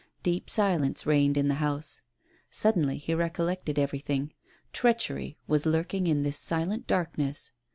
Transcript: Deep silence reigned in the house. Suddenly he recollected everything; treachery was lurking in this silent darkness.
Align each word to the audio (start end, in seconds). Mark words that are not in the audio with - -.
Deep 0.23 0.49
silence 0.49 1.05
reigned 1.05 1.37
in 1.37 1.47
the 1.47 1.53
house. 1.61 2.01
Suddenly 2.49 2.97
he 2.97 3.13
recollected 3.13 3.77
everything; 3.77 4.33
treachery 4.73 5.37
was 5.45 5.67
lurking 5.67 6.07
in 6.07 6.23
this 6.23 6.39
silent 6.39 6.87
darkness. 6.87 7.51